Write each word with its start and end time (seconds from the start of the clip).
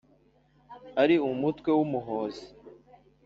ari 1.01 1.15
umutwe 1.29 1.69
w’ 1.77 1.79
umuhozi 1.85 2.45